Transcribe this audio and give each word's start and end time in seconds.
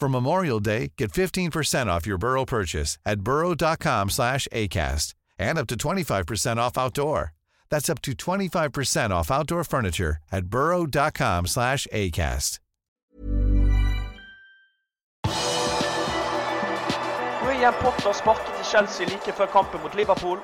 For 0.00 0.08
Memorial 0.08 0.60
Day, 0.60 0.92
get 0.96 1.12
15% 1.12 1.88
off 1.88 2.06
your 2.06 2.16
Burrow 2.16 2.46
purchase 2.46 2.98
at 3.04 3.20
burrow.com 3.20 4.08
slash 4.08 4.48
ACAST 4.50 5.12
and 5.38 5.58
up 5.58 5.66
to 5.66 5.76
25% 5.76 6.56
off 6.56 6.78
outdoor. 6.78 7.34
That's 7.68 7.90
up 7.90 8.00
to 8.02 8.12
25% 8.12 9.10
off 9.10 9.30
outdoor 9.30 9.62
furniture 9.64 10.16
at 10.32 10.46
burrow.com 10.46 11.46
slash 11.46 11.86
ACAST. 11.92 12.60
Graham 17.42 17.74
Potter 17.74 18.12
sparket 18.12 18.56
til 18.56 18.64
Chelsea 18.64 19.06
like 19.06 19.32
før 19.36 19.46
kampen 19.46 19.82
mot 19.82 19.94
Liverpool. 19.94 20.40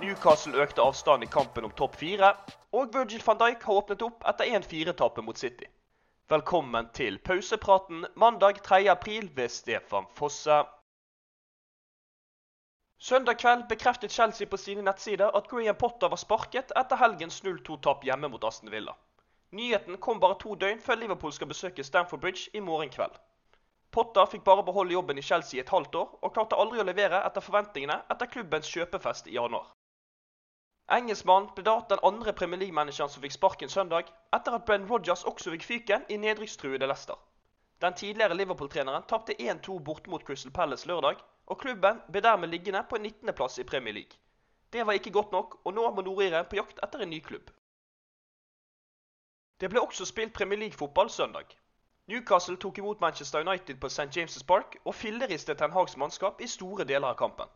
Newcastle 0.00 0.56
økte 0.56 0.80
avstanden 0.80 1.28
i 1.28 1.32
kampen 1.32 1.64
om 1.64 1.70
topp 1.76 1.96
fire. 1.96 2.32
Og 2.72 2.88
Virgil 2.92 3.22
van 3.26 3.36
Dijk 3.36 3.62
har 3.62 3.82
åpnet 3.82 4.02
opp 4.02 4.24
etter 4.24 4.44
1-4-tapet 4.44 5.24
mot 5.24 5.38
City. 5.38 5.73
Velkommen 6.32 6.86
til 6.96 7.18
pausepraten 7.20 8.06
mandag 8.16 8.62
3. 8.64 8.90
april 8.90 9.26
ved 9.36 9.48
Stefan 9.48 10.06
Fosse. 10.16 10.62
Søndag 12.98 13.36
kveld 13.42 13.66
bekreftet 13.68 14.12
Chelsea 14.12 14.48
på 14.48 14.56
sine 14.56 14.82
nettsider 14.82 15.36
at 15.36 15.50
Graham 15.50 15.76
Potter 15.76 16.08
var 16.08 16.16
sparket 16.16 16.72
etter 16.80 16.96
helgens 16.96 17.42
0-2-tap 17.44 18.08
hjemme 18.08 18.32
mot 18.32 18.44
Aston 18.48 18.72
Villa. 18.72 18.96
Nyheten 19.52 20.00
kom 20.00 20.20
bare 20.20 20.38
to 20.40 20.54
døgn 20.54 20.80
før 20.80 20.96
Liverpool 21.02 21.36
skal 21.36 21.52
besøke 21.52 21.84
Stamford 21.84 22.24
Bridge 22.24 22.48
i 22.54 22.64
morgen 22.70 22.96
kveld. 22.96 23.20
Potter 23.92 24.24
fikk 24.24 24.48
bare 24.48 24.64
beholde 24.64 24.96
jobben 24.96 25.20
i 25.20 25.28
Chelsea 25.28 25.58
i 25.58 25.64
et 25.66 25.76
halvt 25.76 25.94
år, 25.94 26.18
og 26.22 26.32
klarte 26.32 26.56
aldri 26.56 26.80
å 26.80 26.88
levere 26.88 27.20
etter 27.28 27.44
forventningene 27.44 28.00
etter 28.16 28.32
klubbens 28.32 28.72
kjøpefest 28.72 29.28
i 29.28 29.36
januar. 29.36 29.74
Engelskmannen 30.92 31.48
ble 31.56 31.64
da 31.64 31.78
den 31.88 32.02
andre 32.02 32.32
Premier 32.36 32.60
League-manageren 32.60 33.08
som 33.08 33.22
fikk 33.24 33.32
sparken 33.32 33.70
søndag, 33.72 34.10
etter 34.36 34.56
at 34.56 34.66
Brenn 34.68 34.84
Rogers 34.90 35.24
også 35.24 35.54
fikk 35.54 35.64
fyken 35.64 36.04
i 36.12 36.18
nedrykkstruede 36.20 36.86
Leicester. 36.86 37.16
Den 37.80 37.96
tidligere 37.96 38.36
Liverpool-treneren 38.36 39.06
tapte 39.08 39.36
1-2 39.40 39.78
borte 39.86 40.10
mot 40.10 40.26
Crystal 40.26 40.52
Palace 40.52 40.88
lørdag, 40.88 41.22
og 41.46 41.58
klubben 41.60 42.02
ble 42.12 42.20
dermed 42.20 42.52
liggende 42.52 42.84
på 42.90 43.00
19.-plass 43.00 43.58
i 43.58 43.64
Premier 43.64 43.96
League. 43.96 44.20
Det 44.72 44.86
var 44.86 44.92
ikke 44.92 45.10
godt 45.16 45.32
nok, 45.32 45.58
og 45.64 45.74
nå 45.74 45.88
må 45.90 46.04
nordireren 46.04 46.48
på 46.50 46.60
jakt 46.60 46.84
etter 46.84 47.00
en 47.04 47.10
ny 47.10 47.20
klubb. 47.24 47.48
Det 49.60 49.70
ble 49.72 49.80
også 49.80 50.04
spilt 50.04 50.36
Premier 50.36 50.58
League-fotball 50.66 51.10
søndag. 51.10 51.56
Newcastle 52.12 52.60
tok 52.60 52.78
imot 52.78 53.00
Manchester 53.00 53.40
United 53.40 53.80
på 53.80 53.88
St. 53.88 54.10
James' 54.16 54.44
Park 54.46 54.76
og 54.84 54.94
filleristet 54.94 55.58
Ten 55.58 55.72
Hags 55.72 55.96
mannskap 55.96 56.40
i 56.44 56.46
store 56.46 56.84
deler 56.84 57.08
av 57.08 57.16
kampen. 57.16 57.48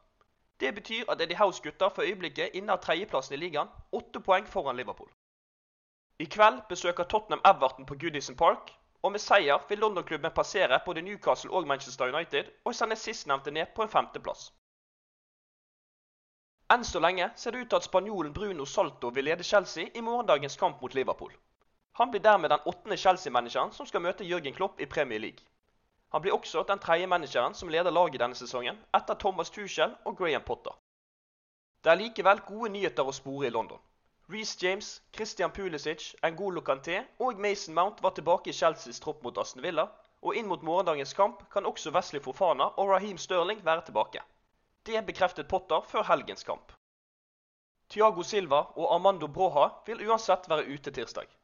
Det 0.60 0.74
betyr 0.74 1.10
at 1.10 1.20
Eddie 1.20 1.38
House 1.38 1.62
gutter 1.62 1.88
for 1.88 2.02
øyeblikket 2.02 2.50
innehar 2.54 2.80
tredjeplassen 2.82 3.34
i 3.34 3.38
ligaen, 3.44 3.69
åtte 3.92 4.20
poeng 4.20 4.46
foran 4.46 4.76
Liverpool. 4.76 5.10
I 6.19 6.24
kveld 6.26 6.62
besøker 6.69 7.04
Tottenham 7.04 7.44
Everton 7.44 7.86
på 7.86 7.94
Goodison 7.94 8.36
Park, 8.36 8.72
og 9.02 9.12
med 9.12 9.20
seier 9.22 9.58
vil 9.69 9.78
London-klubben 9.78 10.34
passere 10.34 10.80
både 10.86 11.02
Newcastle 11.02 11.50
og 11.50 11.66
Manchester 11.66 12.14
United 12.14 12.50
og 12.64 12.74
sende 12.74 12.96
sistnevnte 12.96 13.50
ned 13.50 13.66
på 13.76 13.82
en 13.82 13.92
femteplass. 13.92 14.48
Enn 16.75 16.82
så 16.84 17.00
lenge 17.00 17.30
ser 17.36 17.54
det 17.54 17.60
ut 17.62 17.70
til 17.70 17.78
at 17.78 17.86
spanjolen 17.86 18.34
Bruno 18.34 18.64
Salto 18.64 19.08
vil 19.14 19.25
lede 19.25 19.46
Chelsea 19.50 19.86
i 19.94 20.00
morgendagens 20.00 20.56
kamp 20.56 20.82
mot 20.82 20.94
Liverpool. 20.94 21.32
Han 22.00 22.10
blir 22.10 22.20
dermed 22.20 22.50
den 22.50 22.66
åttende 22.66 22.96
Chelsea-manageren 22.96 23.72
som 23.72 23.86
skal 23.86 24.02
møte 24.04 24.26
Jørgen 24.26 24.54
Klopp 24.54 24.80
i 24.80 24.86
Premier 24.86 25.19
League. 25.19 25.46
Han 26.12 26.22
blir 26.22 26.32
også 26.32 26.62
den 26.69 26.78
tredje 26.78 27.06
manageren 27.06 27.54
som 27.54 27.69
leder 27.69 27.91
laget 27.91 28.20
denne 28.20 28.34
sesongen, 28.34 28.78
etter 28.96 29.14
Thomas 29.14 29.50
Tuchel 29.50 29.94
og 30.04 30.16
Graham 30.16 30.42
Potter. 30.42 30.72
Det 31.84 31.91
er 31.92 32.00
likevel 32.00 32.41
gode 32.46 32.72
nyheter 32.72 33.06
å 33.06 33.12
spore 33.12 33.46
i 33.46 33.52
London. 33.52 33.80
Reece 34.32 34.58
James, 34.62 35.02
Christian 35.16 35.52
Pulisic, 35.52 36.14
N'Golo 36.22 36.60
Kanté 36.60 36.98
og 37.19 37.38
Mason 37.41 37.74
Mount 37.74 38.02
var 38.02 38.16
tilbake 38.16 38.50
i 38.50 38.56
Chelseas 38.56 39.00
tropp 39.00 39.22
mot 39.24 39.38
Aston 39.38 39.62
Villa, 39.62 39.86
og 40.22 40.36
inn 40.36 40.48
mot 40.50 40.64
morgendagens 40.66 41.14
kamp 41.14 41.44
kan 41.52 41.66
også 41.66 41.92
Wesley 41.94 42.20
Fofana 42.20 42.72
og 42.76 42.90
Raheem 42.90 43.19
Sterling 43.19 43.64
være 43.64 43.86
tilbake. 43.86 44.25
Det 44.86 45.04
bekreftet 45.06 45.48
Potter 45.48 45.80
før 45.80 46.04
helgens 46.10 46.44
kamp. 46.44 46.72
Thiago 47.88 48.22
Silva 48.22 48.64
og 48.76 48.94
Armando 48.94 49.28
Broha 49.28 49.69
vil 49.86 50.02
uansett 50.08 50.48
være 50.50 50.66
ute 50.75 50.90
tirsdag. 50.90 51.38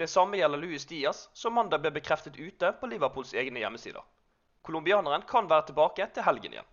Det 0.00 0.06
samme 0.08 0.36
gjelder 0.36 0.58
Luis 0.58 0.86
Diaz, 0.88 1.28
som 1.32 1.52
mandag 1.52 1.82
ble 1.84 1.90
bekreftet 1.92 2.38
ute 2.40 2.72
på 2.80 2.88
Liverpools 2.88 3.34
egne 3.36 3.60
hjemmesider. 3.60 4.00
Colombianeren 4.64 5.26
kan 5.28 5.48
være 5.48 5.66
tilbake 5.68 6.06
til 6.14 6.24
helgen 6.24 6.54
igjen. 6.54 6.68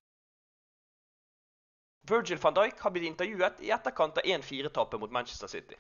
Virgil 2.07 2.39
van 2.39 2.55
Dijk 2.55 2.79
har 2.79 2.93
blitt 2.95 3.09
intervjuet 3.09 3.59
i 3.67 3.73
etterkant 3.75 4.21
av 4.21 4.29
1-4-tapet 4.35 5.01
mot 5.01 5.11
Manchester 5.11 5.51
City. 5.51 5.75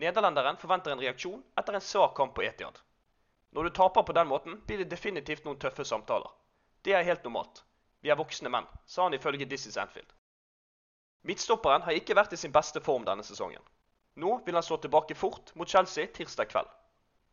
Nederlenderen 0.00 0.56
forventer 0.62 0.94
en 0.94 1.02
reaksjon 1.04 1.42
etter 1.60 1.76
en 1.76 1.84
svak 1.84 2.14
kamp 2.16 2.32
på 2.38 2.46
Etiad. 2.48 2.80
Når 3.52 3.68
du 3.68 3.70
taper 3.76 4.06
på 4.08 4.16
den 4.16 4.32
måten, 4.32 4.56
blir 4.64 4.80
det 4.80 4.88
definitivt 4.94 5.44
noen 5.44 5.60
tøffe 5.60 5.84
samtaler. 5.84 6.32
Det 6.80 6.96
er 6.96 7.04
helt 7.04 7.28
normalt. 7.28 7.60
Vi 8.00 8.08
er 8.08 8.16
voksne 8.16 8.48
menn, 8.48 8.70
sa 8.86 9.04
han 9.04 9.18
ifølge 9.20 9.44
This 9.44 9.68
is 9.68 9.76
Anfield. 9.76 10.08
Midtstopperen 11.28 11.84
har 11.84 12.00
ikke 12.00 12.16
vært 12.16 12.32
i 12.32 12.40
sin 12.40 12.56
beste 12.56 12.80
form 12.80 13.04
denne 13.04 13.28
sesongen. 13.28 13.60
Nå 14.14 14.40
vil 14.46 14.54
han 14.54 14.62
slå 14.62 14.76
tilbake 14.76 15.14
fort 15.14 15.54
mot 15.54 15.68
Chelsea 15.68 16.06
tirsdag 16.06 16.50
kveld. 16.50 16.68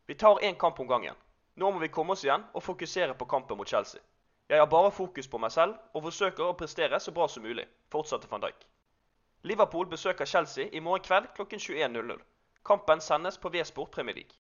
Vi 0.06 0.16
tar 0.16 0.40
én 0.44 0.56
kamp 0.56 0.80
om 0.80 0.88
gangen. 0.88 1.16
Nå 1.56 1.72
må 1.72 1.80
vi 1.80 1.90
komme 1.90 2.14
oss 2.14 2.24
igjen 2.24 2.44
og 2.54 2.64
fokusere 2.64 3.14
på 3.18 3.26
kampen 3.26 3.58
mot 3.58 3.68
Chelsea. 3.68 4.02
Jeg 4.50 4.60
har 4.60 4.70
bare 4.72 4.92
fokus 4.92 5.28
på 5.28 5.40
meg 5.42 5.52
selv 5.52 5.76
og 5.94 6.04
forsøker 6.06 6.46
å 6.46 6.56
prestere 6.56 7.00
så 7.04 7.12
bra 7.12 7.28
som 7.28 7.44
mulig, 7.44 7.66
fortsatte 7.92 8.30
van 8.32 8.46
Dijk. 8.46 8.68
Liverpool 9.44 9.90
besøker 9.92 10.26
Chelsea 10.26 10.70
i 10.72 10.80
morgen 10.80 11.04
kveld 11.04 11.28
klokken 11.36 11.60
21.00. 11.60 12.22
Kampen 12.66 13.02
sendes 13.02 13.38
på 13.38 13.50
V-sport 13.50 13.92
Premier 13.92 14.16
League. 14.16 14.38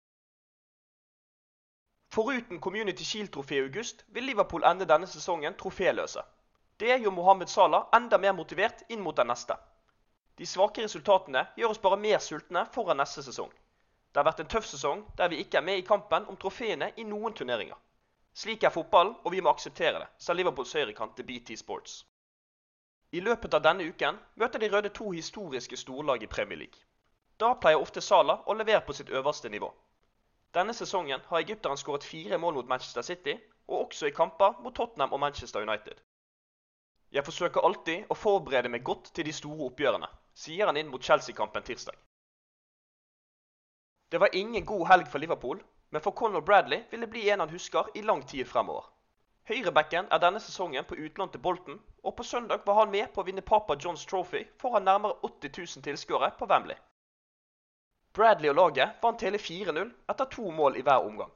Foruten 2.12 2.60
Community 2.60 3.04
Shield-trofé 3.04 3.56
i 3.56 3.66
august 3.68 4.06
vil 4.08 4.24
Liverpool 4.24 4.66
ende 4.68 4.86
denne 4.86 5.08
sesongen 5.08 5.54
troféløse. 5.60 6.24
Det 6.80 6.98
gjør 6.98 7.14
Mohammed 7.16 7.48
Salah 7.48 7.86
enda 7.96 8.18
mer 8.18 8.34
motivert 8.34 8.82
inn 8.90 9.04
mot 9.06 9.16
den 9.16 9.30
neste. 9.32 9.56
De 10.38 10.46
svake 10.46 10.84
resultatene 10.84 11.46
gjør 11.58 11.74
oss 11.74 11.82
bare 11.84 12.00
mer 12.00 12.20
sultne 12.24 12.66
foran 12.76 13.02
neste 13.02 13.24
sesong. 13.26 13.52
Det 14.12 14.20
har 14.20 14.28
vært 14.28 14.44
en 14.44 14.52
tøff 14.54 14.66
sesong 14.68 15.04
der 15.18 15.32
vi 15.32 15.40
ikke 15.44 15.60
er 15.60 15.66
med 15.68 15.80
i 15.80 15.88
kampen 15.88 16.26
om 16.32 16.38
trofeene 16.40 16.92
i 16.98 17.06
noen 17.08 17.34
turneringer. 17.34 17.78
Slik 18.34 18.64
er 18.64 18.72
fotballen, 18.72 19.16
og 19.24 19.32
vi 19.32 19.42
må 19.44 19.52
akseptere 19.52 20.00
det, 20.00 20.08
sa 20.18 20.34
Liverpools 20.34 20.74
høyrekant 20.76 21.16
til 21.18 21.28
BT 21.28 21.58
Sports. 21.60 22.06
I 23.12 23.20
løpet 23.20 23.54
av 23.54 23.64
denne 23.66 23.84
uken 23.92 24.20
møter 24.40 24.60
de 24.64 24.70
røde 24.72 24.90
to 24.96 25.10
historiske 25.12 25.78
storlag 25.78 26.24
i 26.24 26.30
Premier 26.32 26.62
League. 26.64 26.80
Da 27.44 27.54
pleier 27.60 27.82
ofte 27.84 28.02
Salah 28.02 28.48
å 28.48 28.56
levere 28.56 28.84
på 28.88 28.96
sitt 28.96 29.10
øverste 29.10 29.50
nivå. 29.52 29.68
Denne 30.56 30.76
sesongen 30.76 31.24
har 31.28 31.44
egypteren 31.44 31.80
skåret 31.80 32.08
fire 32.08 32.38
mål 32.38 32.60
mot 32.60 32.72
Manchester 32.72 33.04
City, 33.04 33.36
og 33.68 33.86
også 33.88 34.08
i 34.08 34.16
kamper 34.16 34.60
mot 34.64 34.76
Tottenham 34.76 35.12
og 35.12 35.20
Manchester 35.20 35.64
United. 35.68 36.00
Jeg 37.12 37.26
forsøker 37.28 37.66
alltid 37.68 38.08
å 38.08 38.16
forberede 38.16 38.70
meg 38.72 38.86
godt 38.88 39.10
til 39.16 39.28
de 39.28 39.34
store 39.36 39.66
oppgjørene, 39.68 40.08
sier 40.34 40.70
han 40.70 40.78
inn 40.80 40.88
mot 40.92 41.04
Chelsea-kampen 41.04 41.66
tirsdag. 41.68 41.98
Det 44.12 44.20
var 44.20 44.36
ingen 44.36 44.66
god 44.66 44.88
helg 44.88 45.10
for 45.12 45.20
Liverpool, 45.20 45.60
men 45.92 46.04
for 46.04 46.16
Conor 46.16 46.44
Bradley 46.48 46.86
vil 46.92 47.04
det 47.04 47.10
bli 47.12 47.26
en 47.30 47.44
han 47.44 47.52
husker 47.52 47.92
i 47.96 48.04
lang 48.08 48.24
tid 48.28 48.48
fremover. 48.48 48.88
Høyrebacken 49.52 50.08
er 50.08 50.24
denne 50.24 50.40
sesongen 50.40 50.88
på 50.88 50.96
utlån 50.96 51.34
til 51.34 51.44
Bolton, 51.44 51.82
og 52.04 52.16
på 52.16 52.24
søndag 52.24 52.64
var 52.66 52.80
han 52.80 52.92
med 52.96 53.12
på 53.12 53.24
å 53.24 53.28
vinne 53.28 53.44
Papa 53.44 53.76
Johns 53.76 54.06
Trophy 54.08 54.46
foran 54.62 54.88
nærmere 54.88 55.18
80 55.28 55.58
000 55.58 55.86
tilskuere 55.88 56.32
på 56.40 56.48
Wembley. 56.48 56.80
Bradley 58.16 58.52
og 58.52 58.60
laget 58.60 59.04
vant 59.04 59.28
hele 59.28 59.40
4-0 59.40 59.92
etter 60.14 60.32
to 60.32 60.52
mål 60.52 60.80
i 60.80 60.88
hver 60.88 61.08
omgang. 61.08 61.32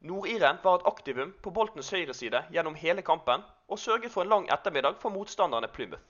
Nordiren 0.00 0.58
var 0.62 0.78
et 0.78 0.86
aktivum 0.86 1.32
på 1.42 1.50
Boltons 1.50 1.90
høyreside 1.90 2.42
gjennom 2.52 2.74
hele 2.74 3.02
kampen, 3.02 3.42
og 3.68 3.78
sørget 3.78 4.12
for 4.12 4.22
en 4.22 4.28
lang 4.28 4.48
ettermiddag 4.52 4.98
for 5.00 5.10
motstanderne 5.10 5.68
Plymouth. 5.68 6.02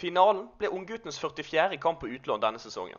Finalen 0.00 0.48
ble 0.58 0.70
ungguttens 0.72 1.20
44. 1.20 1.76
kamp 1.78 2.00
på 2.00 2.08
utlån 2.16 2.40
denne 2.42 2.58
sesongen. 2.58 2.98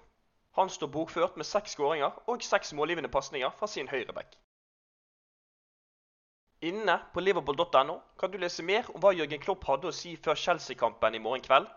Han 0.53 0.69
står 0.69 0.87
bokført 0.93 1.37
med 1.37 1.45
seks 1.49 1.73
skåringer 1.73 2.19
og 2.29 2.43
seks 2.45 2.73
målgivende 2.73 3.09
pasninger 3.09 3.49
fra 3.57 3.67
sin 3.67 3.89
høyreback. 3.89 4.37
Inne 6.61 6.99
på 7.13 7.19
liverpool.no 7.19 7.97
kan 8.19 8.31
du 8.31 8.37
lese 8.37 8.63
mer 8.63 8.87
om 8.93 9.01
hva 9.01 9.11
Jørgen 9.17 9.41
Klopp 9.41 9.65
hadde 9.67 9.89
å 9.89 9.95
si 9.97 10.13
før 10.15 10.37
Chelsea-kampen 10.39 11.17
i 11.17 11.19
morgen 11.19 11.43
kveld, 11.43 11.67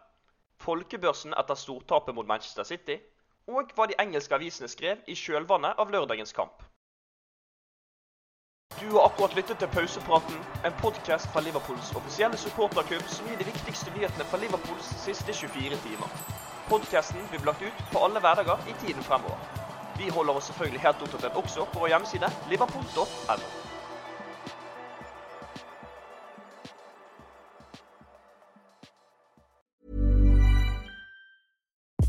folkebørsen 0.62 1.34
etter 1.40 1.58
stortapet 1.58 2.14
mot 2.14 2.28
Manchester 2.28 2.68
City, 2.68 3.00
og 3.48 3.72
hva 3.74 3.88
de 3.88 3.96
engelske 3.98 4.36
avisene 4.36 4.68
skrev 4.68 5.02
i 5.10 5.16
kjølvannet 5.18 5.80
av 5.80 5.90
lørdagens 5.90 6.36
kamp. 6.36 6.62
Du 8.80 8.92
har 8.92 9.06
akkurat 9.06 9.34
lyttet 9.34 9.58
til 9.58 9.68
Pausepraten, 9.72 10.36
en 10.68 10.74
podkast 10.80 11.30
fra 11.32 11.40
Liverpools 11.40 11.94
offisielle 11.96 12.36
supporterklubb 12.36 13.06
som 13.08 13.28
gir 13.30 13.38
de 13.40 13.46
viktigste 13.48 13.92
nyhetene 13.94 14.26
fra 14.28 14.40
Liverpools 14.42 14.90
siste 15.00 15.32
24 15.32 15.78
timer. 15.86 16.12
Podkasten 16.68 17.24
blir 17.30 17.46
lagt 17.48 17.64
ut 17.64 17.80
på 17.92 18.04
alle 18.04 18.20
hverdager 18.20 18.68
i 18.68 18.76
tiden 18.82 19.06
fremover. 19.08 19.40
Vi 19.96 20.10
holder 20.12 20.36
oss 20.36 20.50
selvfølgelig 20.52 20.84
helt 20.84 21.06
oppdatert 21.08 21.40
også 21.44 21.64
på 21.72 21.86
vår 21.86 21.94
hjemmeside 21.94 22.30
liverpool.no. 22.52 23.75